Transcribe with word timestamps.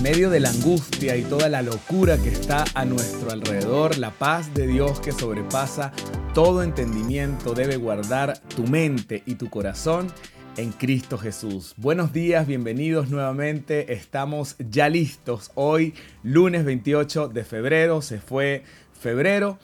en 0.00 0.04
medio 0.04 0.30
de 0.30 0.40
la 0.40 0.48
angustia 0.48 1.14
y 1.16 1.22
toda 1.22 1.50
la 1.50 1.60
locura 1.60 2.16
que 2.16 2.30
está 2.30 2.64
a 2.72 2.86
nuestro 2.86 3.32
alrededor, 3.32 3.98
la 3.98 4.10
paz 4.10 4.54
de 4.54 4.66
Dios 4.66 4.98
que 4.98 5.12
sobrepasa 5.12 5.92
todo 6.32 6.62
entendimiento 6.62 7.52
debe 7.52 7.76
guardar 7.76 8.38
tu 8.56 8.66
mente 8.66 9.22
y 9.26 9.34
tu 9.34 9.50
corazón 9.50 10.10
en 10.56 10.72
Cristo 10.72 11.18
Jesús. 11.18 11.74
Buenos 11.76 12.14
días, 12.14 12.46
bienvenidos 12.46 13.10
nuevamente. 13.10 13.92
Estamos 13.92 14.56
ya 14.58 14.88
listos. 14.88 15.50
Hoy, 15.54 15.92
lunes 16.22 16.64
28 16.64 17.28
de 17.28 17.44
febrero, 17.44 18.00
se 18.00 18.20
fue 18.20 18.64
febrero 18.98 19.58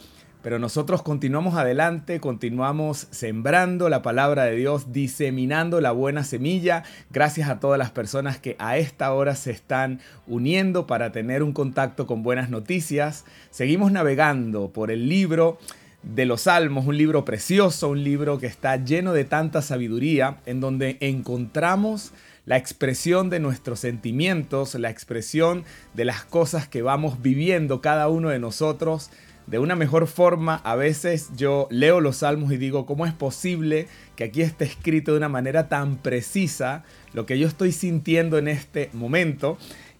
pero 0.46 0.60
nosotros 0.60 1.02
continuamos 1.02 1.56
adelante, 1.56 2.20
continuamos 2.20 3.08
sembrando 3.10 3.88
la 3.88 4.02
palabra 4.02 4.44
de 4.44 4.54
Dios, 4.54 4.92
diseminando 4.92 5.80
la 5.80 5.90
buena 5.90 6.22
semilla. 6.22 6.84
Gracias 7.10 7.48
a 7.48 7.58
todas 7.58 7.80
las 7.80 7.90
personas 7.90 8.38
que 8.38 8.54
a 8.60 8.78
esta 8.78 9.12
hora 9.12 9.34
se 9.34 9.50
están 9.50 9.98
uniendo 10.28 10.86
para 10.86 11.10
tener 11.10 11.42
un 11.42 11.52
contacto 11.52 12.06
con 12.06 12.22
buenas 12.22 12.48
noticias. 12.48 13.24
Seguimos 13.50 13.90
navegando 13.90 14.70
por 14.70 14.92
el 14.92 15.08
libro 15.08 15.58
de 16.04 16.26
los 16.26 16.42
Salmos, 16.42 16.86
un 16.86 16.96
libro 16.96 17.24
precioso, 17.24 17.88
un 17.88 18.04
libro 18.04 18.38
que 18.38 18.46
está 18.46 18.76
lleno 18.76 19.12
de 19.12 19.24
tanta 19.24 19.62
sabiduría, 19.62 20.36
en 20.46 20.60
donde 20.60 20.96
encontramos 21.00 22.12
la 22.44 22.56
expresión 22.56 23.30
de 23.30 23.40
nuestros 23.40 23.80
sentimientos, 23.80 24.76
la 24.76 24.90
expresión 24.90 25.64
de 25.94 26.04
las 26.04 26.24
cosas 26.24 26.68
que 26.68 26.82
vamos 26.82 27.20
viviendo 27.20 27.80
cada 27.80 28.06
uno 28.06 28.28
de 28.28 28.38
nosotros 28.38 29.10
de 29.46 29.58
una 29.58 29.76
mejor 29.76 30.06
forma. 30.06 30.56
A 30.64 30.76
veces 30.76 31.30
yo 31.36 31.68
leo 31.70 32.00
los 32.00 32.18
salmos 32.18 32.52
y 32.52 32.56
digo, 32.56 32.86
¿cómo 32.86 33.06
es 33.06 33.12
posible 33.12 33.88
que 34.16 34.24
aquí 34.24 34.42
esté 34.42 34.64
escrito 34.64 35.12
de 35.12 35.18
una 35.18 35.28
manera 35.28 35.68
tan 35.68 35.96
precisa 35.96 36.84
lo 37.12 37.26
que 37.26 37.38
yo 37.38 37.46
estoy 37.46 37.72
sintiendo 37.72 38.38
en 38.38 38.48
este 38.48 38.90
momento? 38.92 39.58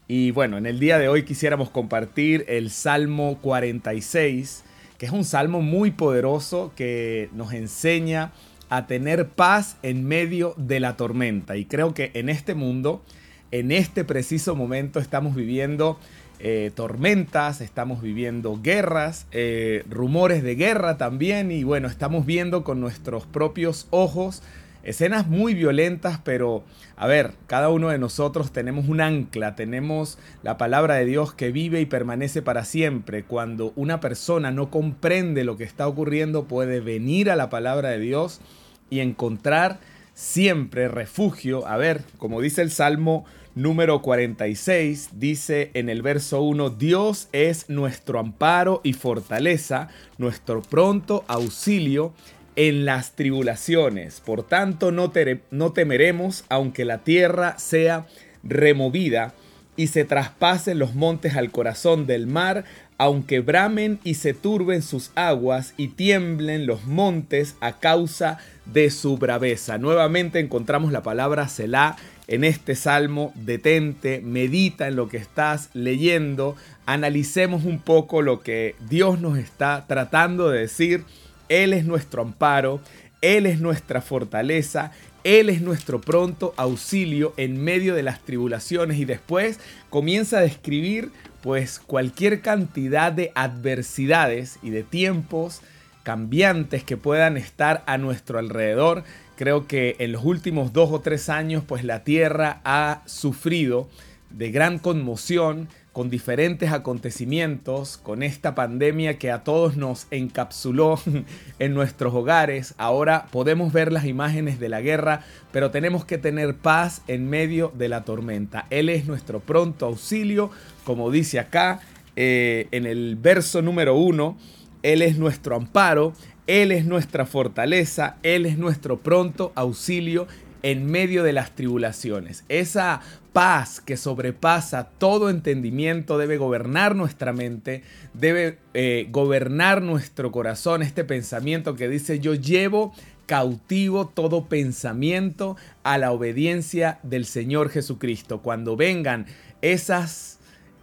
Y 0.09 0.31
bueno, 0.31 0.57
en 0.57 0.67
el 0.67 0.79
día 0.79 0.99
de 0.99 1.09
hoy 1.09 1.25
quisiéramos 1.25 1.71
compartir 1.71 2.45
el 2.49 2.71
Salmo 2.71 3.39
46, 3.43 4.65
que 4.99 5.07
es 5.07 5.13
un 5.13 5.25
salmo 5.25 5.63
muy 5.63 5.91
poderoso 5.91 6.73
que 6.77 7.29
nos 7.33 7.53
enseña 7.53 8.33
a 8.69 8.87
tener 8.87 9.29
paz 9.29 9.79
en 9.83 10.05
medio 10.05 10.55
de 10.57 10.81
la 10.81 10.97
tormenta. 10.97 11.57
Y 11.57 11.65
creo 11.65 11.93
que 11.93 12.11
en 12.15 12.29
este 12.29 12.55
mundo, 12.55 13.03
en 13.51 13.73
este 13.73 14.05
preciso 14.05 14.55
momento, 14.55 15.01
estamos 15.01 15.35
viviendo 15.35 15.99
eh, 16.39 16.71
tormentas, 16.75 17.61
estamos 17.61 18.03
viviendo 18.03 18.61
guerras, 18.63 19.27
eh, 19.33 19.85
rumores 19.89 20.43
de 20.43 20.55
guerra 20.55 20.99
también 20.99 21.51
y 21.51 21.65
bueno, 21.65 21.89
estamos 21.89 22.27
viendo 22.27 22.65
con 22.65 22.81
nuestros 22.81 23.25
propios 23.27 23.87
ojos 23.91 24.43
escenas 24.87 25.27
muy 25.27 25.55
violentas, 25.55 26.21
pero 26.23 26.63
a 26.97 27.09
ver, 27.09 27.33
cada 27.49 27.71
uno 27.71 27.89
de 27.89 27.99
nosotros 27.99 28.53
tenemos 28.53 28.89
un 28.89 29.01
ancla, 29.01 29.57
tenemos 29.57 30.17
la 30.45 30.57
palabra 30.59 30.95
de 30.95 31.05
Dios 31.05 31.35
que 31.35 31.51
vive 31.51 31.81
y 31.81 31.87
permanece 31.87 32.41
para 32.41 32.65
siempre. 32.65 33.25
Cuando 33.25 33.73
una 33.75 33.99
persona 33.99 34.53
no 34.53 34.71
comprende 34.71 35.43
lo 35.43 35.57
que 35.57 35.65
está 35.65 35.89
ocurriendo, 35.89 36.45
puede 36.45 36.79
venir 36.81 37.31
a 37.31 37.37
la 37.37 37.51
palabra 37.51 37.91
de 37.91 37.99
Dios 37.99 38.41
y 38.89 39.01
encontrar 39.01 39.81
siempre 40.15 40.87
refugio. 40.87 41.67
A 41.67 41.77
ver, 41.77 42.03
como 42.17 42.41
dice 42.41 42.63
el 42.63 42.71
Salmo 42.71 43.25
número 43.57 44.03
46 44.03 45.09
dice 45.15 45.71
en 45.75 45.89
el 45.89 46.03
verso 46.03 46.43
1, 46.43 46.71
Dios 46.71 47.29
es 47.33 47.69
nuestro 47.69 48.21
amparo 48.21 48.81
y 48.85 48.93
fortaleza, 48.93 49.89
nuestro 50.19 50.63
pronto 50.63 51.25
auxilio 51.27 52.13
en 52.55 52.85
las 52.85 53.13
tribulaciones. 53.17 54.21
Por 54.21 54.45
tanto, 54.45 54.93
no, 54.93 55.11
no 55.51 55.73
temeremos 55.73 56.45
aunque 56.49 56.85
la 56.85 56.99
tierra 56.99 57.59
sea 57.59 58.07
removida 58.45 59.35
y 59.75 59.89
se 59.89 60.05
traspasen 60.05 60.79
los 60.79 60.95
montes 60.95 61.35
al 61.37 61.51
corazón 61.51 62.07
del 62.07 62.27
mar, 62.27 62.65
aunque 62.99 63.41
bramen 63.41 64.01
y 64.05 64.15
se 64.15 64.33
turben 64.35 64.83
sus 64.83 65.13
aguas 65.15 65.75
y 65.77 65.89
tiemblen 65.89 66.67
los 66.67 66.87
montes 66.87 67.57
a 67.61 67.79
causa 67.79 68.39
de 68.65 68.91
su 68.91 69.19
braveza. 69.19 69.79
Nuevamente 69.79 70.41
encontramos 70.41 70.93
la 70.93 71.03
palabra 71.03 71.49
Selah 71.49 71.97
en 72.29 72.45
este 72.45 72.75
salmo, 72.75 73.33
detente, 73.35 74.21
medita 74.21 74.89
en 74.89 74.97
lo 74.97 75.09
que 75.09 75.17
estás 75.17 75.71
leyendo, 75.75 76.57
analicemos 76.85 77.65
un 77.65 77.79
poco 77.79 78.23
lo 78.23 78.41
que 78.41 78.75
Dios 78.89 79.21
nos 79.21 79.39
está 79.39 79.85
tratando 79.87 80.51
de 80.51 80.61
decir. 80.61 81.05
Él 81.49 81.73
es 81.73 81.85
nuestro 81.85 82.23
amparo, 82.23 82.81
Él 83.21 83.47
es 83.47 83.61
nuestra 83.61 84.01
fortaleza, 84.01 84.91
Él 85.23 85.49
es 85.49 85.61
nuestro 85.63 86.01
pronto 86.01 86.53
auxilio 86.57 87.33
en 87.37 87.63
medio 87.63 87.95
de 87.95 88.03
las 88.03 88.25
tribulaciones 88.25 88.99
y 88.99 89.05
después 89.05 89.61
comienza 89.89 90.39
a 90.39 90.43
describir 90.43 91.11
pues 91.43 91.79
cualquier 91.79 92.41
cantidad 92.41 93.13
de 93.13 93.31
adversidades 93.37 94.59
y 94.65 94.71
de 94.71 94.83
tiempos 94.83 95.61
cambiantes 96.07 96.85
que 96.85 96.97
puedan 96.97 97.37
estar 97.37 97.83
a 97.89 97.99
nuestro 97.99 98.39
alrededor 98.39 99.03
Creo 99.37 99.67
que 99.67 99.97
en 99.99 100.13
los 100.13 100.25
últimos 100.25 100.73
dos 100.73 100.91
o 100.91 101.01
tres 101.01 101.29
años, 101.29 101.63
pues 101.67 101.85
la 101.85 102.05
Tierra 102.05 102.61
ha 102.65 103.03
sufrido 103.05 103.87
de 104.31 104.51
gran 104.51 104.79
conmoción 104.79 105.69
con 105.93 106.09
diferentes 106.09 106.73
acontecimientos, 106.73 107.99
con 107.99 108.23
esta 108.23 108.55
pandemia 108.55 109.19
que 109.19 109.31
a 109.31 109.45
todos 109.45 109.77
nos 109.77 110.07
encapsuló 110.11 110.99
en 111.59 111.75
nuestros 111.75 112.15
hogares. 112.15 112.75
Ahora 112.79 113.27
podemos 113.31 113.75
ver 113.75 113.93
las 113.93 114.07
imágenes 114.07 114.59
de 114.59 114.71
la 114.71 114.81
guerra, 114.81 115.23
pero 115.53 115.71
tenemos 115.71 116.07
que 116.07 116.17
tener 116.17 116.55
paz 116.55 117.03
en 117.07 117.29
medio 117.29 117.73
de 117.77 117.91
la 117.91 118.05
tormenta. 118.05 118.67
Él 118.71 118.89
es 118.89 119.07
nuestro 119.07 119.41
pronto 119.41 119.85
auxilio, 119.85 120.51
como 120.85 121.11
dice 121.11 121.39
acá 121.39 121.81
eh, 122.17 122.69
en 122.71 122.87
el 122.87 123.17
verso 123.17 123.61
número 123.61 123.97
uno. 123.97 124.39
Él 124.87 125.03
es 125.03 125.19
nuestro 125.19 125.57
amparo, 125.57 126.13
él 126.47 126.71
es 126.71 126.87
nuestra 126.87 127.27
fortaleza, 127.27 128.19
Él 128.23 128.47
es 128.47 128.57
nuestro 128.57 129.01
pronto 129.01 129.51
auxilio 129.57 130.29
en 130.63 130.87
medio 130.87 131.25
de 131.25 131.33
las 131.33 131.57
tribulaciones. 131.57 132.45
Esa 132.49 133.01
paz 133.33 133.81
que 133.81 133.97
sobrepasa 133.97 134.85
todo 134.99 135.29
entendimiento 135.29 136.19
debe 136.19 136.37
gobernar 136.37 136.95
nuestra 136.95 137.33
mente, 137.33 137.83
debe 138.15 138.59
eh, 138.75 139.09
gobernar 139.11 139.83
nuestro 139.83 140.31
corazón, 140.31 140.83
este 140.83 141.05
pensamiento 141.05 141.75
que 141.75 141.89
dice 141.89 142.21
yo 142.21 142.35
llevo 142.35 142.95
cautivo 143.27 144.07
todo 144.07 144.49
pensamiento 144.49 145.57
a 145.83 145.99
la 145.99 146.13
obediencia 146.13 147.01
del 147.03 147.27
Señor 147.27 147.71
Jesucristo. 147.71 148.41
Cuando 148.41 148.77
vengan 148.77 149.27
esas 149.63 150.39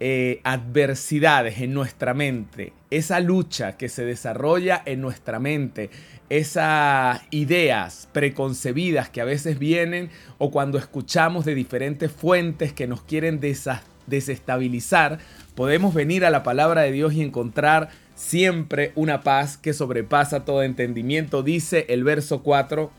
eh, 0.06 0.42
adversidades 0.44 1.62
en 1.62 1.72
nuestra 1.72 2.12
mente, 2.12 2.74
esa 2.90 3.20
lucha 3.20 3.78
que 3.78 3.88
se 3.88 4.04
desarrolla 4.04 4.82
en 4.84 5.00
nuestra 5.00 5.38
mente, 5.38 5.88
esas 6.28 7.22
ideas 7.30 8.06
preconcebidas 8.12 9.08
que 9.08 9.22
a 9.22 9.24
veces 9.24 9.58
vienen 9.58 10.10
o 10.36 10.50
cuando 10.50 10.76
escuchamos 10.76 11.46
de 11.46 11.54
diferentes 11.54 12.12
fuentes 12.12 12.74
que 12.74 12.86
nos 12.86 13.00
quieren 13.00 13.40
desestabilizar, 13.40 15.20
podemos 15.54 15.94
venir 15.94 16.26
a 16.26 16.30
la 16.30 16.42
palabra 16.42 16.82
de 16.82 16.92
Dios 16.92 17.14
y 17.14 17.22
encontrar 17.22 17.88
siempre 18.14 18.92
una 18.96 19.22
paz 19.22 19.56
que 19.56 19.72
sobrepasa 19.72 20.44
todo 20.44 20.62
entendimiento. 20.62 21.42
Dice 21.42 21.86
el 21.88 22.04
verso 22.04 22.42
4 22.42 22.90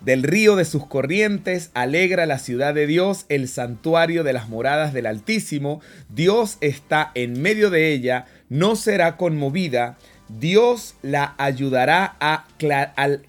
del 0.00 0.22
río 0.22 0.56
de 0.56 0.64
sus 0.64 0.86
corrientes 0.86 1.70
alegra 1.74 2.26
la 2.26 2.38
ciudad 2.38 2.74
de 2.74 2.86
Dios, 2.86 3.26
el 3.28 3.48
santuario 3.48 4.24
de 4.24 4.32
las 4.32 4.48
moradas 4.48 4.92
del 4.92 5.06
Altísimo. 5.06 5.80
Dios 6.08 6.56
está 6.60 7.10
en 7.14 7.40
medio 7.40 7.70
de 7.70 7.92
ella, 7.92 8.26
no 8.48 8.76
será 8.76 9.16
conmovida. 9.16 9.98
Dios 10.28 10.94
la 11.02 11.34
ayudará 11.38 12.16
a 12.20 12.46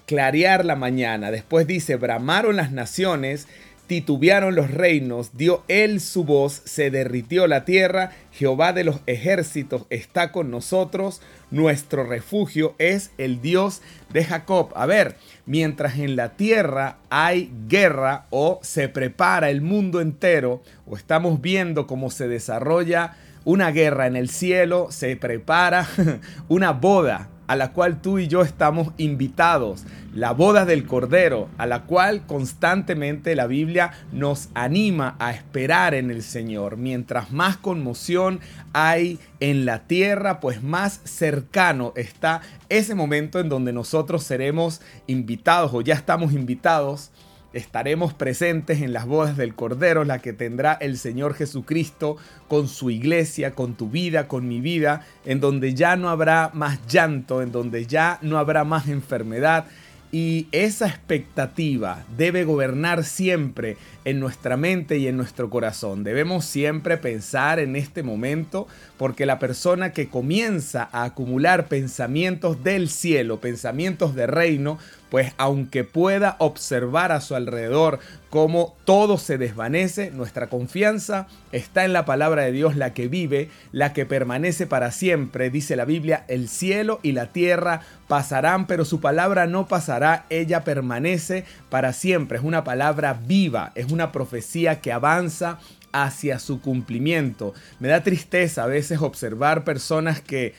clarear 0.06 0.66
la 0.66 0.76
mañana. 0.76 1.32
Después 1.32 1.66
dice, 1.66 1.96
bramaron 1.96 2.56
las 2.56 2.72
naciones, 2.72 3.48
titubearon 3.92 4.56
los 4.56 4.72
reinos, 4.72 5.32
dio 5.36 5.66
él 5.68 6.00
su 6.00 6.24
voz, 6.24 6.62
se 6.64 6.92
derritió 6.92 7.46
la 7.46 7.66
tierra, 7.66 8.12
Jehová 8.32 8.72
de 8.72 8.86
los 8.86 9.02
ejércitos 9.06 9.86
está 9.90 10.32
con 10.32 10.50
nosotros, 10.50 11.22
nuestro 11.50 12.06
refugio 12.06 12.74
es 12.78 13.12
el 13.18 13.42
Dios 13.42 13.82
de 14.14 14.24
Jacob. 14.24 14.70
A 14.76 14.86
ver, 14.86 15.18
mientras 15.46 16.00
en 16.00 16.16
la 16.16 16.38
tierra 16.38 17.00
hay 17.10 17.52
guerra 17.68 18.28
o 18.30 18.62
se 18.64 18.88
prepara 18.88 19.50
el 19.50 19.60
mundo 19.60 20.00
entero 20.00 20.64
o 20.86 20.96
estamos 20.96 21.42
viendo 21.42 21.86
cómo 21.86 22.12
se 22.12 22.30
desarrolla 22.30 23.18
una 23.44 23.72
guerra 23.72 24.08
en 24.08 24.16
el 24.16 24.30
cielo, 24.30 24.88
se 24.90 25.18
prepara 25.18 25.86
una 26.48 26.72
boda 26.72 27.28
a 27.52 27.58
la 27.58 27.74
cual 27.74 28.00
tú 28.00 28.18
y 28.18 28.30
yo 28.30 28.44
estamos 28.44 28.94
invitados, 28.96 29.84
la 30.14 30.32
boda 30.32 30.64
del 30.64 30.86
Cordero, 30.86 31.50
a 31.58 31.66
la 31.66 31.82
cual 31.82 32.26
constantemente 32.26 33.36
la 33.36 33.46
Biblia 33.46 33.92
nos 34.14 34.48
anima 34.54 35.18
a 35.20 35.32
esperar 35.32 35.94
en 35.94 36.12
el 36.12 36.24
Señor. 36.24 36.78
Mientras 36.78 37.34
más 37.34 37.58
conmoción 37.58 38.40
hay 38.72 39.20
en 39.42 39.66
la 39.66 39.80
tierra, 39.80 40.40
pues 40.40 40.64
más 40.64 41.02
cercano 41.04 41.92
está 41.98 42.40
ese 42.70 42.96
momento 42.96 43.42
en 43.42 43.50
donde 43.50 43.74
nosotros 43.74 44.24
seremos 44.24 44.80
invitados 45.08 45.72
o 45.74 45.82
ya 45.82 45.96
estamos 45.96 46.32
invitados 46.32 47.12
estaremos 47.54 48.14
presentes 48.14 48.82
en 48.82 48.94
las 48.94 49.06
bodas 49.06 49.38
del 49.38 49.56
Cordero, 49.56 50.04
la 50.04 50.20
que 50.20 50.34
tendrá 50.34 50.74
el 50.74 50.98
Señor 50.98 51.34
Jesucristo 51.34 52.18
con 52.48 52.68
su 52.68 52.90
iglesia, 52.90 53.52
con 53.52 53.76
tu 53.76 53.90
vida, 53.90 54.28
con 54.28 54.48
mi 54.48 54.62
vida, 54.62 55.06
en 55.26 55.40
donde 55.40 55.74
ya 55.74 55.96
no 55.96 56.10
habrá 56.10 56.52
más 56.54 56.86
llanto, 56.88 57.42
en 57.42 57.52
donde 57.52 57.86
ya 57.86 58.20
no 58.22 58.38
habrá 58.38 58.64
más 58.64 58.88
enfermedad, 58.88 59.66
y 60.12 60.48
esa 60.52 60.88
expectativa 60.88 62.04
debe 62.18 62.44
gobernar 62.44 63.06
siempre 63.06 63.78
en 64.06 64.20
nuestra 64.20 64.58
mente 64.58 64.98
y 64.98 65.08
en 65.08 65.18
nuestro 65.18 65.50
corazón. 65.50 66.04
Debemos 66.04 66.46
siempre 66.46 66.98
pensar 66.98 67.60
en 67.60 67.76
este 67.76 68.04
momento 68.04 68.68
porque 68.98 69.26
la 69.26 69.40
persona 69.40 69.94
que 69.94 70.10
comienza 70.10 70.90
a 70.92 71.04
acumular 71.04 71.68
pensamientos 71.68 72.64
del 72.64 72.90
cielo, 72.90 73.40
pensamientos 73.40 74.16
de 74.16 74.28
reino, 74.28 74.78
pues 75.12 75.34
aunque 75.38 75.84
pueda 75.84 76.38
observar 76.40 77.12
a 77.12 77.20
su 77.20 77.36
alrededor 77.36 78.00
cómo 78.30 78.78
todo 78.86 79.18
se 79.18 79.38
desvanece, 79.38 80.10
nuestra 80.10 80.48
confianza 80.48 81.28
está 81.52 81.84
en 81.84 81.92
la 81.92 82.06
palabra 82.06 82.44
de 82.44 82.54
Dios, 82.54 82.78
la 82.78 82.94
que 82.94 83.10
vive, 83.10 83.50
la 83.74 83.92
que 83.92 84.06
permanece 84.06 84.68
para 84.68 84.92
siempre. 84.92 85.50
Dice 85.50 85.76
la 85.76 85.84
Biblia, 85.84 86.24
el 86.30 86.48
cielo 86.48 87.02
y 87.04 87.12
la 87.12 87.28
tierra 87.28 87.82
pasarán, 88.08 88.68
pero 88.68 88.86
su 88.86 89.02
palabra 89.02 89.48
no 89.48 89.68
pasará, 89.68 90.26
ella 90.30 90.64
permanece 90.64 91.44
para 91.70 91.92
siempre. 91.92 92.38
Es 92.38 92.44
una 92.44 92.64
palabra 92.64 93.20
viva, 93.26 93.74
es 93.76 93.91
una 93.92 94.12
profecía 94.12 94.82
que 94.82 94.92
avanza 94.92 95.60
hacia 95.92 96.40
su 96.40 96.62
cumplimiento. 96.62 97.54
Me 97.80 97.88
da 97.88 98.04
tristeza 98.04 98.64
a 98.64 98.68
veces 98.68 99.02
observar 99.02 99.64
personas 99.64 100.22
que 100.22 100.54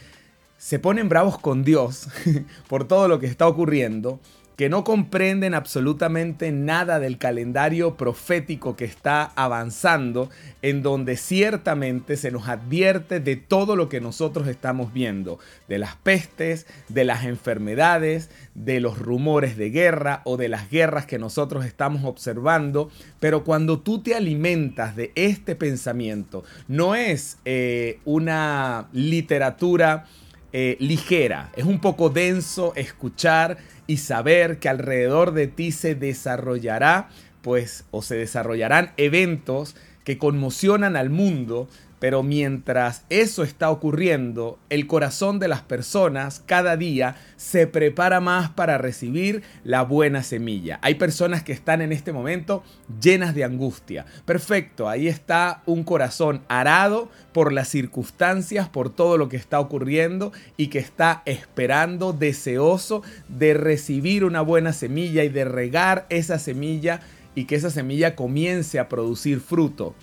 se 0.58 0.79
ponen 0.79 1.08
bravos 1.08 1.38
con 1.38 1.64
Dios 1.64 2.08
por 2.69 2.87
todo 2.87 3.08
lo 3.08 3.19
que 3.19 3.26
está 3.26 3.46
ocurriendo 3.46 4.20
que 4.62 4.69
no 4.69 4.85
comprenden 4.85 5.55
absolutamente 5.55 6.53
nada 6.53 7.00
del 7.00 7.19
calendario 7.19 7.97
profético 7.97 8.76
que 8.76 8.85
está 8.85 9.32
avanzando, 9.35 10.31
en 10.62 10.85
donde 10.85 11.17
ciertamente 11.17 12.17
se 12.17 12.31
nos 12.31 12.47
advierte 12.47 13.19
de 13.19 13.35
todo 13.35 13.75
lo 13.75 13.88
que 13.88 14.00
nosotros 14.00 14.47
estamos 14.47 14.93
viendo, 14.93 15.41
de 15.67 15.79
las 15.79 15.97
pestes, 15.97 16.69
de 16.88 17.03
las 17.03 17.25
enfermedades, 17.25 18.31
de 18.55 18.79
los 18.79 19.00
rumores 19.00 19.56
de 19.56 19.70
guerra 19.70 20.23
o 20.25 20.37
de 20.37 20.49
las 20.49 20.70
guerras 20.70 21.06
que 21.06 21.19
nosotros 21.19 21.65
estamos 21.65 22.05
observando, 22.05 22.88
pero 23.19 23.43
cuando 23.43 23.81
tú 23.81 24.00
te 24.00 24.15
alimentas 24.15 24.94
de 24.94 25.11
este 25.17 25.56
pensamiento, 25.56 26.44
no 26.69 26.94
es 26.94 27.38
eh, 27.44 27.99
una 28.05 28.87
literatura 28.93 30.06
eh, 30.53 30.77
ligera, 30.81 31.51
es 31.57 31.65
un 31.65 31.81
poco 31.81 32.11
denso 32.11 32.75
escuchar 32.77 33.59
y 33.87 33.97
saber 33.97 34.59
que 34.59 34.69
alrededor 34.69 35.33
de 35.33 35.47
ti 35.47 35.73
se 35.73 35.95
desarrollará, 35.95 37.09
pues, 37.41 37.85
o 37.91 38.03
se 38.03 38.17
desarrollarán 38.17 38.93
eventos 38.97 39.75
que 40.05 40.19
conmocionan 40.19 40.97
al 40.97 41.11
mundo, 41.11 41.69
pero 42.03 42.25
mientras 42.25 43.05
eso 43.11 43.45
está 43.45 43.71
ocurriendo, 43.71 44.59
el 44.71 44.89
corazón 44.89 45.39
de 45.39 45.47
las 45.47 45.61
personas 45.61 46.43
cada 46.47 46.77
día 46.77 47.15
se 47.37 47.69
prepara 47.69 48.19
más 48.19 48.51
para 48.51 48.77
recibir 48.77 49.45
la 49.63 49.83
buena 49.83 50.25
semilla. 50.25 50.81
Hay 50.83 50.97
personas 50.97 51.45
que 51.45 51.53
están 51.53 51.81
en 51.81 51.93
este 51.93 52.13
momento 52.13 52.65
llenas 53.01 53.37
de 53.37 53.45
angustia. 53.45 54.05
Perfecto, 54.25 54.89
ahí 54.89 55.07
está 55.07 55.63
un 55.65 55.85
corazón 55.85 56.43
arado 56.49 57.09
por 57.33 57.53
las 57.53 57.69
circunstancias, 57.69 58.69
por 58.69 58.93
todo 58.93 59.17
lo 59.17 59.29
que 59.29 59.37
está 59.37 59.61
ocurriendo 59.61 60.33
y 60.57 60.71
que 60.71 60.81
está 60.81 61.23
esperando, 61.25 62.13
deseoso 62.13 63.05
de 63.29 63.55
recibir 63.55 64.25
una 64.25 64.41
buena 64.41 64.73
semilla 64.73 65.23
y 65.23 65.29
de 65.29 65.45
regar 65.45 66.07
esa 66.09 66.41
semilla 66.41 66.99
y 67.37 67.45
que 67.45 67.55
esa 67.55 67.71
semilla 67.71 68.17
comience 68.17 68.81
a 68.81 68.89
producir 68.89 69.39
fruto 69.39 69.95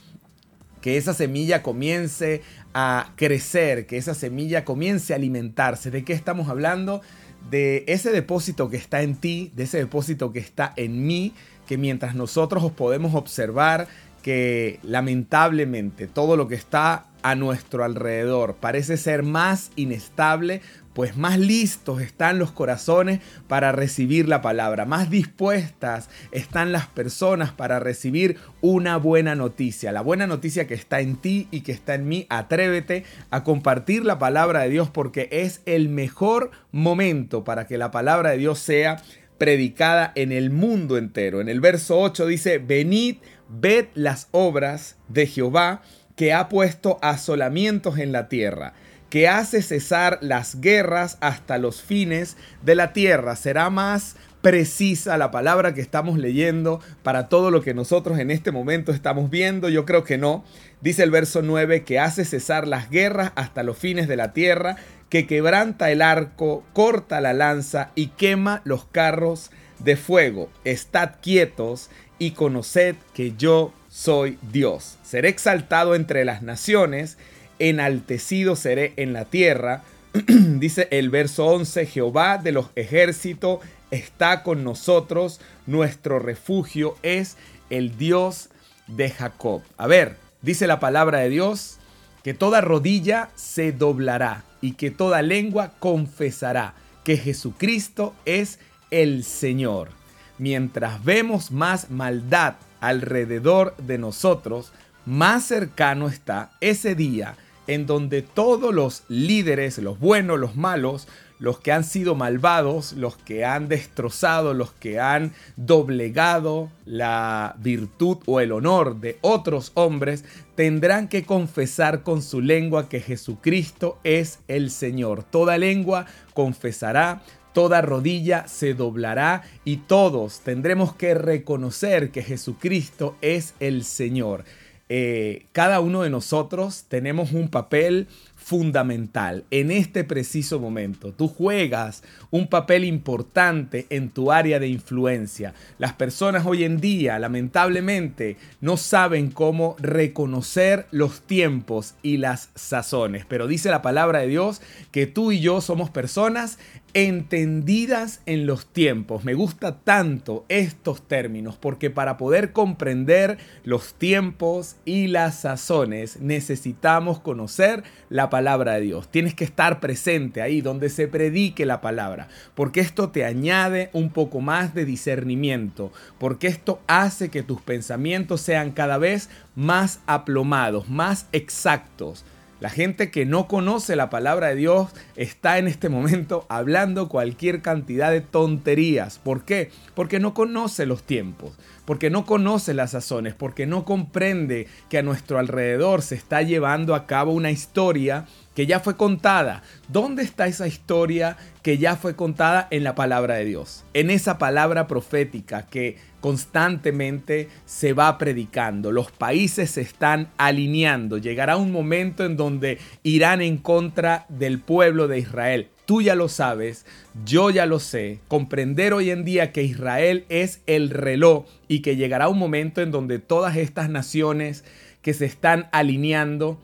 que 0.81 0.97
esa 0.97 1.13
semilla 1.13 1.61
comience 1.63 2.41
a 2.73 3.13
crecer, 3.15 3.85
que 3.85 3.97
esa 3.97 4.13
semilla 4.13 4.65
comience 4.65 5.13
a 5.13 5.17
alimentarse. 5.17 5.91
¿De 5.91 6.03
qué 6.03 6.13
estamos 6.13 6.49
hablando? 6.49 7.01
De 7.49 7.83
ese 7.87 8.11
depósito 8.11 8.69
que 8.69 8.77
está 8.77 9.01
en 9.01 9.15
ti, 9.15 9.51
de 9.55 9.63
ese 9.63 9.77
depósito 9.77 10.31
que 10.31 10.39
está 10.39 10.73
en 10.75 11.05
mí, 11.05 11.33
que 11.67 11.77
mientras 11.77 12.15
nosotros 12.15 12.71
podemos 12.71 13.15
observar 13.15 13.87
que 14.21 14.79
lamentablemente 14.83 16.07
todo 16.07 16.35
lo 16.35 16.47
que 16.47 16.55
está 16.55 17.05
a 17.21 17.35
nuestro 17.35 17.83
alrededor 17.83 18.55
parece 18.55 18.97
ser 18.97 19.23
más 19.23 19.71
inestable, 19.75 20.61
pues 20.93 21.15
más 21.15 21.37
listos 21.37 22.01
están 22.01 22.39
los 22.39 22.51
corazones 22.51 23.21
para 23.47 23.71
recibir 23.71 24.27
la 24.27 24.41
palabra, 24.41 24.85
más 24.85 25.09
dispuestas 25.09 26.09
están 26.31 26.71
las 26.71 26.87
personas 26.87 27.51
para 27.51 27.79
recibir 27.79 28.37
una 28.61 28.97
buena 28.97 29.35
noticia. 29.35 29.91
La 29.91 30.01
buena 30.01 30.27
noticia 30.27 30.67
que 30.67 30.73
está 30.73 30.99
en 30.99 31.15
ti 31.15 31.47
y 31.51 31.61
que 31.61 31.71
está 31.71 31.95
en 31.95 32.07
mí, 32.07 32.25
atrévete 32.29 33.05
a 33.29 33.43
compartir 33.43 34.03
la 34.03 34.19
palabra 34.19 34.61
de 34.61 34.69
Dios 34.69 34.89
porque 34.89 35.29
es 35.31 35.61
el 35.65 35.89
mejor 35.89 36.51
momento 36.71 37.43
para 37.43 37.67
que 37.67 37.77
la 37.77 37.91
palabra 37.91 38.31
de 38.31 38.37
Dios 38.37 38.59
sea 38.59 39.01
predicada 39.37 40.11
en 40.15 40.31
el 40.31 40.51
mundo 40.51 40.97
entero. 40.97 41.39
En 41.39 41.49
el 41.49 41.61
verso 41.61 41.97
8 41.99 42.27
dice, 42.27 42.57
venid, 42.57 43.17
ved 43.49 43.87
las 43.95 44.27
obras 44.31 44.95
de 45.07 45.27
Jehová 45.27 45.81
que 46.15 46.33
ha 46.33 46.49
puesto 46.49 46.99
asolamientos 47.01 47.97
en 47.97 48.11
la 48.11 48.29
tierra 48.29 48.73
que 49.09 49.27
hace 49.27 49.61
cesar 49.61 50.19
las 50.21 50.61
guerras 50.61 51.17
hasta 51.19 51.57
los 51.57 51.81
fines 51.81 52.37
de 52.61 52.75
la 52.75 52.93
tierra. 52.93 53.35
Será 53.35 53.69
más 53.69 54.15
precisa 54.41 55.17
la 55.17 55.31
palabra 55.31 55.73
que 55.73 55.81
estamos 55.81 56.17
leyendo 56.17 56.79
para 57.03 57.27
todo 57.27 57.51
lo 57.51 57.61
que 57.61 57.73
nosotros 57.73 58.19
en 58.19 58.31
este 58.31 58.51
momento 58.51 58.91
estamos 58.91 59.29
viendo? 59.29 59.69
Yo 59.69 59.85
creo 59.85 60.03
que 60.03 60.17
no. 60.17 60.43
Dice 60.81 61.03
el 61.03 61.11
verso 61.11 61.41
9 61.41 61.83
que 61.83 61.99
hace 61.99 62.23
cesar 62.23 62.67
las 62.67 62.89
guerras 62.89 63.31
hasta 63.35 63.63
los 63.63 63.77
fines 63.77 64.07
de 64.07 64.15
la 64.15 64.31
tierra, 64.31 64.77
que 65.09 65.27
quebranta 65.27 65.91
el 65.91 66.01
arco, 66.01 66.63
corta 66.73 67.19
la 67.19 67.33
lanza 67.33 67.91
y 67.95 68.07
quema 68.07 68.61
los 68.63 68.85
carros 68.85 69.51
de 69.79 69.97
fuego. 69.97 70.49
Estad 70.63 71.15
quietos 71.21 71.89
y 72.19 72.31
conoced 72.31 72.95
que 73.13 73.33
yo 73.37 73.73
soy 73.89 74.37
Dios. 74.51 74.97
Seré 75.03 75.29
exaltado 75.29 75.95
entre 75.95 76.25
las 76.25 76.43
naciones 76.43 77.17
enaltecido 77.59 78.55
seré 78.55 78.93
en 78.95 79.13
la 79.13 79.25
tierra. 79.25 79.83
Dice 80.27 80.87
el 80.91 81.09
verso 81.09 81.45
11, 81.45 81.85
Jehová 81.85 82.37
de 82.37 82.53
los 82.53 82.67
ejércitos 82.75 83.59
está 83.91 84.43
con 84.43 84.63
nosotros, 84.63 85.39
nuestro 85.67 86.19
refugio 86.19 86.95
es 87.03 87.37
el 87.69 87.97
Dios 87.97 88.49
de 88.87 89.09
Jacob. 89.09 89.61
A 89.77 89.87
ver, 89.87 90.15
dice 90.41 90.67
la 90.67 90.79
palabra 90.79 91.19
de 91.19 91.29
Dios, 91.29 91.77
que 92.23 92.33
toda 92.33 92.61
rodilla 92.61 93.29
se 93.35 93.71
doblará 93.71 94.43
y 94.61 94.73
que 94.73 94.91
toda 94.91 95.21
lengua 95.21 95.73
confesará 95.79 96.73
que 97.03 97.17
Jesucristo 97.17 98.15
es 98.25 98.59
el 98.91 99.23
Señor. 99.23 99.98
Mientras 100.39 101.03
vemos 101.03 101.51
más 101.51 101.91
maldad 101.91 102.55
alrededor 102.79 103.75
de 103.77 103.97
nosotros, 103.97 104.71
más 105.05 105.43
cercano 105.45 106.07
está 106.07 106.51
ese 106.61 106.95
día 106.95 107.35
en 107.67 107.85
donde 107.85 108.23
todos 108.23 108.73
los 108.73 109.03
líderes, 109.09 109.77
los 109.77 109.99
buenos, 109.99 110.39
los 110.39 110.55
malos, 110.55 111.07
los 111.39 111.59
que 111.59 111.71
han 111.71 111.83
sido 111.83 112.15
malvados, 112.15 112.93
los 112.93 113.15
que 113.15 113.45
han 113.45 113.67
destrozado, 113.67 114.53
los 114.53 114.71
que 114.71 114.99
han 114.99 115.33
doblegado 115.55 116.69
la 116.85 117.55
virtud 117.59 118.17
o 118.25 118.39
el 118.39 118.51
honor 118.51 118.99
de 118.99 119.19
otros 119.21 119.71
hombres, 119.75 120.25
tendrán 120.55 121.07
que 121.07 121.23
confesar 121.23 122.01
con 122.01 122.21
su 122.21 122.41
lengua 122.41 122.89
que 122.89 123.01
Jesucristo 123.01 123.99
es 124.03 124.39
el 124.47 124.71
Señor. 124.71 125.23
Toda 125.23 125.57
lengua 125.57 126.07
confesará, 126.33 127.21
toda 127.53 127.81
rodilla 127.81 128.47
se 128.47 128.73
doblará 128.73 129.43
y 129.65 129.77
todos 129.77 130.39
tendremos 130.39 130.93
que 130.95 131.13
reconocer 131.13 132.11
que 132.11 132.23
Jesucristo 132.23 133.15
es 133.21 133.53
el 133.59 133.83
Señor. 133.83 134.45
Eh, 134.91 135.45
cada 135.51 135.81
uno 135.81 136.01
de 136.01 136.09
nosotros 136.09 136.85
tenemos 136.87 137.31
un 137.31 137.49
papel 137.49 138.07
fundamental 138.49 139.45
en 139.51 139.69
este 139.69 140.03
preciso 140.03 140.59
momento. 140.59 141.13
Tú 141.13 141.27
juegas 141.27 142.01
un 142.31 142.47
papel 142.47 142.83
importante 142.83 143.85
en 143.91 144.09
tu 144.09 144.31
área 144.31 144.59
de 144.59 144.67
influencia. 144.67 145.53
Las 145.77 145.93
personas 145.93 146.47
hoy 146.47 146.63
en 146.63 146.81
día, 146.81 147.19
lamentablemente, 147.19 148.37
no 148.59 148.75
saben 148.75 149.29
cómo 149.29 149.75
reconocer 149.77 150.87
los 150.89 151.21
tiempos 151.21 151.93
y 152.01 152.17
las 152.17 152.49
sazones. 152.55 153.23
Pero 153.29 153.45
dice 153.45 153.69
la 153.69 153.83
palabra 153.83 154.21
de 154.21 154.29
Dios 154.29 154.63
que 154.89 155.05
tú 155.05 155.31
y 155.31 155.41
yo 155.41 155.61
somos 155.61 155.91
personas 155.91 156.57
entendidas 156.95 158.21
en 158.25 158.47
los 158.47 158.65
tiempos. 158.65 159.23
Me 159.23 159.35
gusta 159.35 159.77
tanto 159.81 160.45
estos 160.49 161.07
términos 161.07 161.55
porque 161.55 161.91
para 161.91 162.17
poder 162.17 162.51
comprender 162.51 163.37
los 163.63 163.93
tiempos 163.93 164.77
y 164.85 165.05
las 165.05 165.41
sazones 165.41 166.19
necesitamos 166.19 167.19
conocer 167.19 167.83
la 168.09 168.31
palabra 168.31 168.38
palabra 168.39 168.75
de 168.75 168.81
Dios. 168.81 169.09
Tienes 169.09 169.33
que 169.33 169.43
estar 169.43 169.81
presente 169.81 170.41
ahí 170.41 170.61
donde 170.61 170.87
se 170.87 171.09
predique 171.09 171.65
la 171.65 171.81
palabra, 171.81 172.29
porque 172.55 172.79
esto 172.79 173.09
te 173.09 173.25
añade 173.25 173.89
un 173.91 174.11
poco 174.11 174.39
más 174.39 174.73
de 174.73 174.85
discernimiento, 174.85 175.91
porque 176.17 176.47
esto 176.47 176.79
hace 176.87 177.27
que 177.27 177.43
tus 177.43 177.59
pensamientos 177.59 178.39
sean 178.39 178.71
cada 178.71 178.97
vez 178.97 179.29
más 179.55 179.99
aplomados, 180.05 180.87
más 180.87 181.25
exactos. 181.33 182.23
La 182.61 182.69
gente 182.69 183.11
que 183.11 183.25
no 183.25 183.49
conoce 183.49 183.97
la 183.97 184.09
palabra 184.09 184.47
de 184.47 184.55
Dios 184.55 184.89
está 185.17 185.57
en 185.57 185.67
este 185.67 185.89
momento 185.89 186.45
hablando 186.47 187.09
cualquier 187.09 187.61
cantidad 187.61 188.09
de 188.09 188.21
tonterías. 188.21 189.19
¿Por 189.19 189.43
qué? 189.43 189.69
Porque 189.95 190.19
no 190.21 190.33
conoce 190.33 190.85
los 190.85 191.03
tiempos, 191.03 191.57
porque 191.89 192.11
no 192.11 192.23
conoce 192.23 192.75
las 192.75 192.91
sazones, 192.91 193.33
porque 193.33 193.65
no 193.65 193.83
comprende 193.83 194.67
que 194.89 194.99
a 194.99 195.01
nuestro 195.01 195.39
alrededor 195.39 196.03
se 196.03 196.13
está 196.13 196.43
llevando 196.43 196.93
a 196.93 197.07
cabo 197.07 197.31
una 197.31 197.49
historia 197.49 198.27
que 198.53 198.67
ya 198.67 198.79
fue 198.79 198.95
contada. 198.95 199.63
¿Dónde 199.87 200.21
está 200.21 200.45
esa 200.45 200.67
historia 200.67 201.35
que 201.63 201.79
ya 201.79 201.95
fue 201.95 202.15
contada 202.15 202.67
en 202.69 202.83
la 202.83 202.93
palabra 202.93 203.37
de 203.37 203.45
Dios? 203.45 203.85
En 203.95 204.11
esa 204.11 204.37
palabra 204.37 204.85
profética 204.85 205.65
que 205.65 205.97
constantemente 206.21 207.49
se 207.65 207.93
va 207.93 208.19
predicando. 208.19 208.91
Los 208.91 209.11
países 209.11 209.71
se 209.71 209.81
están 209.81 210.29
alineando. 210.37 211.17
Llegará 211.17 211.57
un 211.57 211.71
momento 211.71 212.23
en 212.23 212.37
donde 212.37 212.77
irán 213.01 213.41
en 213.41 213.57
contra 213.57 214.27
del 214.29 214.59
pueblo 214.59 215.07
de 215.07 215.17
Israel. 215.17 215.69
Tú 215.89 216.03
ya 216.03 216.13
lo 216.13 216.29
sabes, 216.29 216.85
yo 217.25 217.49
ya 217.49 217.65
lo 217.65 217.79
sé. 217.79 218.19
Comprender 218.27 218.93
hoy 218.93 219.09
en 219.09 219.25
día 219.25 219.51
que 219.51 219.63
Israel 219.63 220.23
es 220.29 220.61
el 220.67 220.91
reloj 220.91 221.47
y 221.67 221.79
que 221.79 221.95
llegará 221.95 222.29
un 222.29 222.37
momento 222.37 222.81
en 222.81 222.91
donde 222.91 223.17
todas 223.17 223.57
estas 223.57 223.89
naciones 223.89 224.63
que 225.01 225.15
se 225.15 225.25
están 225.25 225.67
alineando 225.71 226.59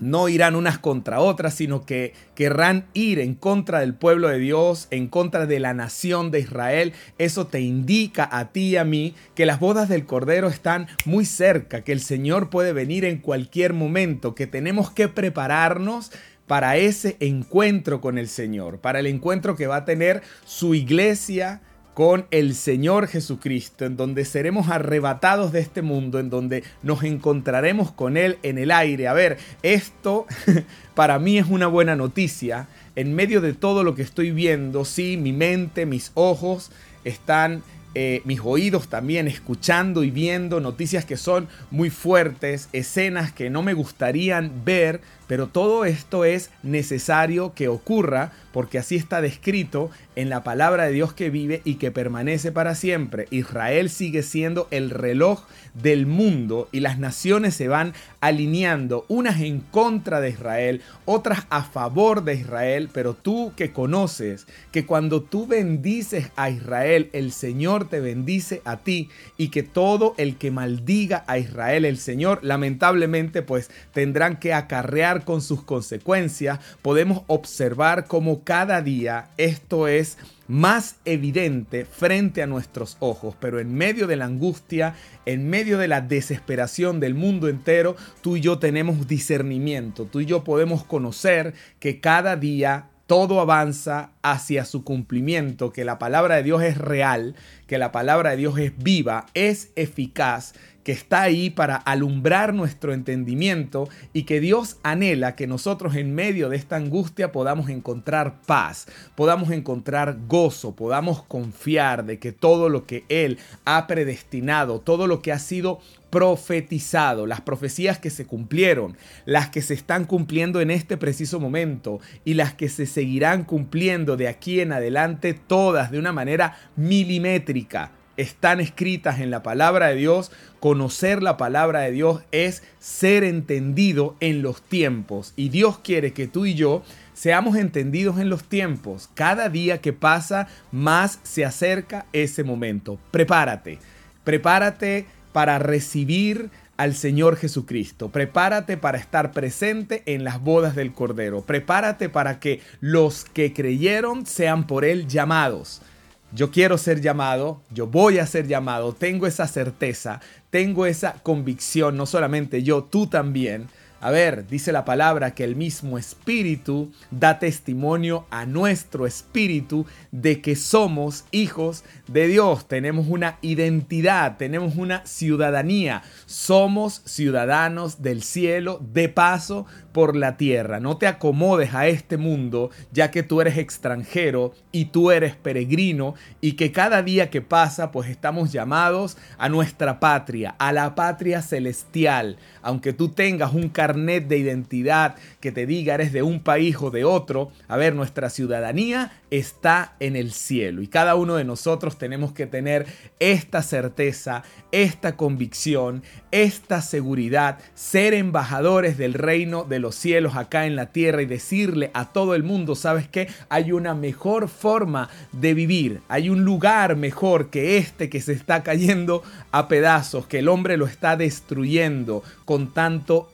no 0.00 0.30
irán 0.30 0.54
unas 0.54 0.78
contra 0.78 1.20
otras, 1.20 1.52
sino 1.52 1.84
que 1.84 2.14
querrán 2.34 2.86
ir 2.94 3.18
en 3.18 3.34
contra 3.34 3.80
del 3.80 3.92
pueblo 3.92 4.28
de 4.28 4.38
Dios, 4.38 4.88
en 4.90 5.08
contra 5.08 5.44
de 5.44 5.60
la 5.60 5.74
nación 5.74 6.30
de 6.30 6.40
Israel. 6.40 6.94
Eso 7.18 7.48
te 7.48 7.60
indica 7.60 8.26
a 8.32 8.50
ti 8.50 8.68
y 8.68 8.76
a 8.78 8.84
mí 8.84 9.14
que 9.34 9.44
las 9.44 9.60
bodas 9.60 9.90
del 9.90 10.06
Cordero 10.06 10.48
están 10.48 10.86
muy 11.04 11.26
cerca, 11.26 11.82
que 11.82 11.92
el 11.92 12.00
Señor 12.00 12.48
puede 12.48 12.72
venir 12.72 13.04
en 13.04 13.18
cualquier 13.18 13.74
momento, 13.74 14.34
que 14.34 14.46
tenemos 14.46 14.90
que 14.90 15.08
prepararnos 15.08 16.12
para 16.48 16.76
ese 16.76 17.16
encuentro 17.20 18.00
con 18.00 18.18
el 18.18 18.26
Señor, 18.26 18.78
para 18.78 18.98
el 18.98 19.06
encuentro 19.06 19.54
que 19.54 19.68
va 19.68 19.76
a 19.76 19.84
tener 19.84 20.22
su 20.44 20.74
iglesia 20.74 21.60
con 21.94 22.26
el 22.30 22.54
Señor 22.54 23.08
Jesucristo, 23.08 23.84
en 23.84 23.96
donde 23.96 24.24
seremos 24.24 24.68
arrebatados 24.68 25.52
de 25.52 25.60
este 25.60 25.82
mundo, 25.82 26.20
en 26.20 26.30
donde 26.30 26.62
nos 26.82 27.02
encontraremos 27.02 27.90
con 27.90 28.16
Él 28.16 28.38
en 28.42 28.56
el 28.56 28.70
aire. 28.70 29.08
A 29.08 29.12
ver, 29.12 29.36
esto 29.62 30.26
para 30.94 31.18
mí 31.18 31.38
es 31.38 31.46
una 31.46 31.66
buena 31.66 31.96
noticia. 31.96 32.68
En 32.94 33.14
medio 33.14 33.40
de 33.40 33.52
todo 33.52 33.84
lo 33.84 33.94
que 33.94 34.02
estoy 34.02 34.30
viendo, 34.30 34.84
sí, 34.84 35.16
mi 35.16 35.32
mente, 35.32 35.86
mis 35.86 36.12
ojos 36.14 36.70
están 37.04 37.62
eh, 37.94 38.22
mis 38.24 38.40
oídos 38.44 38.88
también 38.88 39.26
escuchando 39.26 40.04
y 40.04 40.10
viendo 40.12 40.60
noticias 40.60 41.04
que 41.04 41.16
son 41.16 41.48
muy 41.72 41.90
fuertes, 41.90 42.68
escenas 42.72 43.32
que 43.32 43.50
no 43.50 43.62
me 43.62 43.74
gustarían 43.74 44.64
ver, 44.64 45.00
pero 45.28 45.46
todo 45.46 45.84
esto 45.84 46.24
es 46.24 46.50
necesario 46.64 47.54
que 47.54 47.68
ocurra 47.68 48.32
porque 48.52 48.78
así 48.78 48.96
está 48.96 49.20
descrito 49.20 49.90
en 50.16 50.30
la 50.30 50.42
palabra 50.42 50.86
de 50.86 50.92
Dios 50.92 51.12
que 51.12 51.30
vive 51.30 51.60
y 51.64 51.74
que 51.74 51.92
permanece 51.92 52.50
para 52.50 52.74
siempre. 52.74 53.28
Israel 53.30 53.88
sigue 53.88 54.24
siendo 54.24 54.66
el 54.72 54.90
reloj 54.90 55.44
del 55.74 56.06
mundo 56.06 56.68
y 56.72 56.80
las 56.80 56.98
naciones 56.98 57.54
se 57.54 57.68
van 57.68 57.92
alineando, 58.20 59.04
unas 59.06 59.40
en 59.40 59.60
contra 59.60 60.20
de 60.20 60.30
Israel, 60.30 60.82
otras 61.04 61.46
a 61.50 61.62
favor 61.62 62.24
de 62.24 62.34
Israel, 62.34 62.88
pero 62.92 63.14
tú 63.14 63.52
que 63.54 63.72
conoces 63.72 64.46
que 64.72 64.86
cuando 64.86 65.22
tú 65.22 65.46
bendices 65.46 66.30
a 66.34 66.50
Israel, 66.50 67.10
el 67.12 67.30
Señor 67.30 67.88
te 67.88 68.00
bendice 68.00 68.62
a 68.64 68.78
ti 68.78 69.10
y 69.36 69.48
que 69.48 69.62
todo 69.62 70.14
el 70.16 70.36
que 70.36 70.50
maldiga 70.50 71.22
a 71.28 71.38
Israel, 71.38 71.84
el 71.84 71.98
Señor, 71.98 72.40
lamentablemente 72.42 73.42
pues 73.42 73.70
tendrán 73.92 74.38
que 74.38 74.52
acarrear 74.52 75.17
con 75.24 75.42
sus 75.42 75.62
consecuencias, 75.62 76.58
podemos 76.82 77.22
observar 77.26 78.06
cómo 78.06 78.44
cada 78.44 78.82
día 78.82 79.30
esto 79.36 79.88
es 79.88 80.18
más 80.46 80.96
evidente 81.04 81.84
frente 81.84 82.42
a 82.42 82.46
nuestros 82.46 82.96
ojos, 83.00 83.34
pero 83.38 83.60
en 83.60 83.74
medio 83.74 84.06
de 84.06 84.16
la 84.16 84.24
angustia, 84.24 84.94
en 85.26 85.48
medio 85.48 85.78
de 85.78 85.88
la 85.88 86.00
desesperación 86.00 87.00
del 87.00 87.14
mundo 87.14 87.48
entero, 87.48 87.96
tú 88.22 88.36
y 88.36 88.40
yo 88.40 88.58
tenemos 88.58 89.06
discernimiento, 89.06 90.06
tú 90.06 90.20
y 90.20 90.26
yo 90.26 90.44
podemos 90.44 90.84
conocer 90.84 91.54
que 91.78 92.00
cada 92.00 92.36
día 92.36 92.88
todo 93.08 93.40
avanza 93.40 94.10
hacia 94.22 94.66
su 94.66 94.84
cumplimiento, 94.84 95.72
que 95.72 95.86
la 95.86 95.98
palabra 95.98 96.36
de 96.36 96.42
Dios 96.42 96.62
es 96.62 96.76
real, 96.76 97.36
que 97.66 97.78
la 97.78 97.90
palabra 97.90 98.30
de 98.30 98.36
Dios 98.36 98.58
es 98.58 98.76
viva, 98.76 99.24
es 99.32 99.70
eficaz 99.76 100.52
que 100.88 100.92
está 100.92 101.20
ahí 101.20 101.50
para 101.50 101.76
alumbrar 101.76 102.54
nuestro 102.54 102.94
entendimiento 102.94 103.90
y 104.14 104.22
que 104.22 104.40
Dios 104.40 104.78
anhela 104.82 105.36
que 105.36 105.46
nosotros 105.46 105.96
en 105.96 106.14
medio 106.14 106.48
de 106.48 106.56
esta 106.56 106.76
angustia 106.76 107.30
podamos 107.30 107.68
encontrar 107.68 108.40
paz, 108.46 108.86
podamos 109.14 109.50
encontrar 109.50 110.16
gozo, 110.26 110.74
podamos 110.74 111.22
confiar 111.24 112.06
de 112.06 112.18
que 112.18 112.32
todo 112.32 112.70
lo 112.70 112.86
que 112.86 113.04
Él 113.10 113.38
ha 113.66 113.86
predestinado, 113.86 114.80
todo 114.80 115.06
lo 115.06 115.20
que 115.20 115.30
ha 115.30 115.38
sido 115.38 115.78
profetizado, 116.08 117.26
las 117.26 117.42
profecías 117.42 117.98
que 117.98 118.08
se 118.08 118.26
cumplieron, 118.26 118.96
las 119.26 119.50
que 119.50 119.60
se 119.60 119.74
están 119.74 120.06
cumpliendo 120.06 120.62
en 120.62 120.70
este 120.70 120.96
preciso 120.96 121.38
momento 121.38 122.00
y 122.24 122.32
las 122.32 122.54
que 122.54 122.70
se 122.70 122.86
seguirán 122.86 123.44
cumpliendo 123.44 124.16
de 124.16 124.28
aquí 124.28 124.60
en 124.60 124.72
adelante, 124.72 125.34
todas 125.34 125.90
de 125.90 125.98
una 125.98 126.14
manera 126.14 126.56
milimétrica 126.76 127.92
están 128.18 128.60
escritas 128.60 129.20
en 129.20 129.30
la 129.30 129.42
palabra 129.42 129.88
de 129.88 129.94
Dios, 129.94 130.30
conocer 130.60 131.22
la 131.22 131.38
palabra 131.38 131.80
de 131.80 131.92
Dios 131.92 132.22
es 132.32 132.62
ser 132.80 133.24
entendido 133.24 134.16
en 134.20 134.42
los 134.42 134.60
tiempos. 134.60 135.32
Y 135.36 135.48
Dios 135.48 135.78
quiere 135.78 136.12
que 136.12 136.26
tú 136.26 136.44
y 136.44 136.54
yo 136.54 136.82
seamos 137.14 137.56
entendidos 137.56 138.18
en 138.18 138.28
los 138.28 138.44
tiempos. 138.44 139.08
Cada 139.14 139.48
día 139.48 139.80
que 139.80 139.92
pasa, 139.92 140.48
más 140.72 141.20
se 141.22 141.44
acerca 141.44 142.06
ese 142.12 142.44
momento. 142.44 142.98
Prepárate, 143.12 143.78
prepárate 144.24 145.06
para 145.32 145.58
recibir 145.60 146.50
al 146.76 146.94
Señor 146.94 147.36
Jesucristo. 147.36 148.08
Prepárate 148.08 148.76
para 148.76 148.98
estar 148.98 149.30
presente 149.30 150.02
en 150.06 150.24
las 150.24 150.40
bodas 150.40 150.74
del 150.74 150.92
Cordero. 150.92 151.42
Prepárate 151.42 152.08
para 152.08 152.40
que 152.40 152.60
los 152.80 153.24
que 153.24 153.52
creyeron 153.52 154.26
sean 154.26 154.66
por 154.66 154.84
Él 154.84 155.06
llamados. 155.06 155.82
Yo 156.32 156.50
quiero 156.50 156.76
ser 156.76 157.00
llamado, 157.00 157.62
yo 157.70 157.86
voy 157.86 158.18
a 158.18 158.26
ser 158.26 158.46
llamado, 158.46 158.92
tengo 158.92 159.26
esa 159.26 159.48
certeza, 159.48 160.20
tengo 160.50 160.84
esa 160.84 161.14
convicción, 161.22 161.96
no 161.96 162.04
solamente 162.04 162.62
yo, 162.62 162.84
tú 162.84 163.06
también. 163.06 163.68
A 164.00 164.12
ver, 164.12 164.46
dice 164.46 164.70
la 164.70 164.84
palabra 164.84 165.32
que 165.32 165.42
el 165.42 165.56
mismo 165.56 165.98
Espíritu 165.98 166.92
da 167.10 167.40
testimonio 167.40 168.26
a 168.30 168.46
nuestro 168.46 169.08
Espíritu 169.08 169.86
de 170.12 170.40
que 170.40 170.54
somos 170.54 171.24
hijos 171.32 171.82
de 172.06 172.28
Dios. 172.28 172.68
Tenemos 172.68 173.06
una 173.08 173.38
identidad, 173.42 174.36
tenemos 174.36 174.76
una 174.76 175.04
ciudadanía. 175.04 176.02
Somos 176.26 177.02
ciudadanos 177.06 178.00
del 178.00 178.22
cielo 178.22 178.80
de 178.92 179.08
paso 179.08 179.66
por 179.92 180.14
la 180.14 180.36
tierra. 180.36 180.78
No 180.78 180.96
te 180.96 181.08
acomodes 181.08 181.74
a 181.74 181.88
este 181.88 182.18
mundo 182.18 182.70
ya 182.92 183.10
que 183.10 183.24
tú 183.24 183.40
eres 183.40 183.58
extranjero 183.58 184.52
y 184.70 184.86
tú 184.86 185.10
eres 185.10 185.34
peregrino 185.34 186.14
y 186.40 186.52
que 186.52 186.70
cada 186.70 187.02
día 187.02 187.30
que 187.30 187.42
pasa 187.42 187.90
pues 187.90 188.08
estamos 188.08 188.52
llamados 188.52 189.16
a 189.38 189.48
nuestra 189.48 189.98
patria, 189.98 190.54
a 190.60 190.72
la 190.72 190.94
patria 190.94 191.42
celestial. 191.42 192.36
Aunque 192.62 192.92
tú 192.92 193.08
tengas 193.08 193.52
un 193.54 193.70
carnet 193.88 194.28
de 194.28 194.36
identidad 194.36 195.16
que 195.40 195.50
te 195.50 195.64
diga 195.64 195.94
eres 195.94 196.12
de 196.12 196.22
un 196.22 196.40
país 196.40 196.76
o 196.78 196.90
de 196.90 197.04
otro, 197.04 197.50
a 197.68 197.78
ver, 197.78 197.94
nuestra 197.94 198.28
ciudadanía 198.28 199.12
está 199.30 199.94
en 199.98 200.14
el 200.14 200.32
cielo 200.32 200.82
y 200.82 200.88
cada 200.88 201.14
uno 201.14 201.36
de 201.36 201.44
nosotros 201.44 201.96
tenemos 201.96 202.32
que 202.32 202.46
tener 202.46 202.86
esta 203.18 203.62
certeza, 203.62 204.42
esta 204.72 205.16
convicción, 205.16 206.02
esta 206.32 206.82
seguridad, 206.82 207.58
ser 207.74 208.12
embajadores 208.12 208.98
del 208.98 209.14
reino 209.14 209.64
de 209.64 209.78
los 209.78 209.94
cielos 209.94 210.36
acá 210.36 210.66
en 210.66 210.76
la 210.76 210.92
tierra 210.92 211.22
y 211.22 211.26
decirle 211.26 211.90
a 211.94 212.12
todo 212.12 212.34
el 212.34 212.42
mundo, 212.42 212.74
¿sabes 212.74 213.08
qué? 213.08 213.28
Hay 213.48 213.72
una 213.72 213.94
mejor 213.94 214.48
forma 214.48 215.08
de 215.32 215.54
vivir, 215.54 216.02
hay 216.08 216.28
un 216.28 216.44
lugar 216.44 216.96
mejor 216.96 217.48
que 217.48 217.78
este 217.78 218.10
que 218.10 218.20
se 218.20 218.32
está 218.32 218.62
cayendo 218.62 219.22
a 219.50 219.66
pedazos, 219.68 220.26
que 220.26 220.40
el 220.40 220.48
hombre 220.48 220.76
lo 220.76 220.86
está 220.86 221.16
destruyendo 221.16 222.22
con 222.44 222.72
tanto 222.74 223.30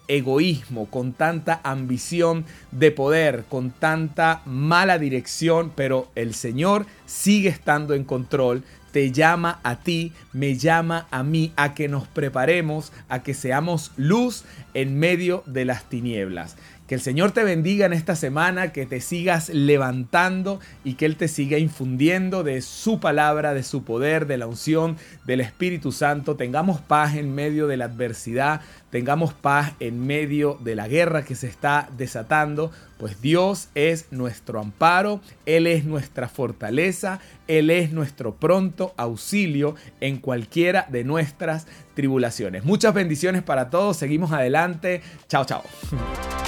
con 0.90 1.12
tanta 1.12 1.60
ambición 1.62 2.44
de 2.70 2.90
poder, 2.90 3.44
con 3.48 3.70
tanta 3.70 4.42
mala 4.44 4.98
dirección, 4.98 5.72
pero 5.74 6.08
el 6.14 6.34
Señor 6.34 6.86
sigue 7.06 7.48
estando 7.48 7.94
en 7.94 8.04
control, 8.04 8.62
te 8.92 9.10
llama 9.10 9.58
a 9.64 9.80
ti, 9.80 10.12
me 10.32 10.56
llama 10.56 11.08
a 11.10 11.22
mí, 11.22 11.52
a 11.56 11.74
que 11.74 11.88
nos 11.88 12.06
preparemos, 12.06 12.92
a 13.08 13.22
que 13.22 13.34
seamos 13.34 13.90
luz 13.96 14.44
en 14.72 14.98
medio 14.98 15.42
de 15.46 15.64
las 15.64 15.88
tinieblas. 15.88 16.56
Que 16.87 16.97
el 16.97 17.00
Señor 17.00 17.33
te 17.33 17.45
bendiga 17.45 17.87
en 17.87 17.95
esta 17.95 18.14
semana, 18.14 18.71
que 18.73 18.85
te 18.85 19.00
sigas 19.00 19.49
levantando 19.49 20.61
y 20.85 20.95
que 20.95 21.07
Él 21.07 21.17
te 21.17 21.29
siga 21.29 21.57
infundiendo 21.57 22.45
de 22.45 22.61
su 22.61 23.00
palabra, 23.00 23.55
de 23.55 23.62
su 23.62 23.85
poder, 23.85 24.26
de 24.26 24.37
la 24.37 24.47
unción 24.47 24.99
del 25.25 25.41
Espíritu 25.41 25.93
Santo. 25.93 26.37
Tengamos 26.37 26.83
paz 26.83 27.14
en 27.14 27.35
medio 27.35 27.69
de 27.69 27.79
la 27.79 27.87
adversidad, 27.87 28.61
tengamos 28.91 29.33
paz 29.33 29.73
en 29.81 30.07
medio 30.07 30.59
de 30.62 30.75
la 30.75 30.87
guerra 30.87 31.25
que 31.25 31.35
se 31.35 31.47
está 31.47 31.88
desatando, 31.97 32.71
pues 32.99 33.19
Dios 33.23 33.69
es 33.75 34.12
nuestro 34.12 34.61
amparo, 34.61 35.23
Él 35.47 35.67
es 35.67 35.87
nuestra 35.87 36.29
fortaleza, 36.29 37.19
Él 37.49 37.71
es 37.71 37.93
nuestro 37.93 38.35
pronto 38.35 38.93
auxilio 38.99 39.75
en 40.00 40.19
cualquiera 40.19 40.87
de 40.91 41.03
nuestras 41.03 41.67
tribulaciones. 41.95 42.64
Muchas 42.64 42.93
bendiciones 42.93 43.43
para 43.43 43.71
todos, 43.71 43.97
seguimos 43.97 44.33
adelante. 44.33 45.00
Chao, 45.29 45.47
chao. 45.47 45.62